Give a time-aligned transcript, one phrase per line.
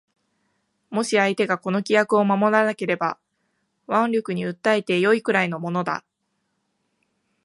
[0.89, 3.19] もし相手がこの規約を守らなければ
[3.87, 6.03] 腕力に訴えて善いくらいのものだ